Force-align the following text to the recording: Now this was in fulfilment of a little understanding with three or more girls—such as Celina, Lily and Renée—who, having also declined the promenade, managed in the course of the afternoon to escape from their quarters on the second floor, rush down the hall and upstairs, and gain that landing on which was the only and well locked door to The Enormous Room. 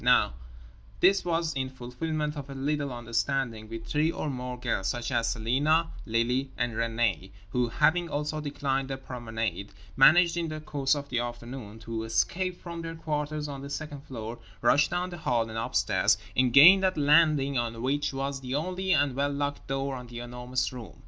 Now 0.03 0.33
this 0.99 1.23
was 1.23 1.53
in 1.53 1.69
fulfilment 1.69 2.35
of 2.35 2.49
a 2.49 2.55
little 2.55 2.91
understanding 2.91 3.69
with 3.69 3.85
three 3.85 4.09
or 4.11 4.31
more 4.31 4.59
girls—such 4.59 5.11
as 5.11 5.27
Celina, 5.31 5.91
Lily 6.07 6.49
and 6.57 6.73
Renée—who, 6.73 7.67
having 7.69 8.09
also 8.09 8.41
declined 8.41 8.87
the 8.87 8.97
promenade, 8.97 9.71
managed 9.95 10.37
in 10.37 10.47
the 10.47 10.59
course 10.59 10.95
of 10.95 11.09
the 11.09 11.19
afternoon 11.19 11.77
to 11.81 12.03
escape 12.03 12.59
from 12.59 12.81
their 12.81 12.95
quarters 12.95 13.47
on 13.47 13.61
the 13.61 13.69
second 13.69 14.01
floor, 14.01 14.39
rush 14.63 14.87
down 14.87 15.11
the 15.11 15.19
hall 15.19 15.47
and 15.49 15.57
upstairs, 15.59 16.17
and 16.35 16.51
gain 16.51 16.79
that 16.79 16.97
landing 16.97 17.59
on 17.59 17.79
which 17.83 18.11
was 18.11 18.41
the 18.41 18.55
only 18.55 18.93
and 18.93 19.13
well 19.15 19.29
locked 19.31 19.67
door 19.67 19.95
to 20.01 20.07
The 20.07 20.17
Enormous 20.17 20.73
Room. 20.73 20.95